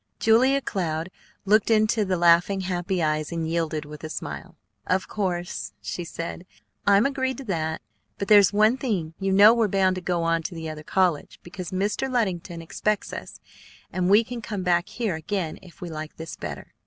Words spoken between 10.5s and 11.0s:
the other